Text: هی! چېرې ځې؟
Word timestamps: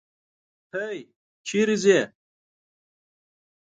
هی! 0.73 0.97
چېرې 1.47 1.75
ځې؟ 1.83 1.99